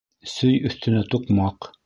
Сөй 0.35 0.55
өҫтөнә 0.71 1.05
туҡмаҡ. 1.13 1.71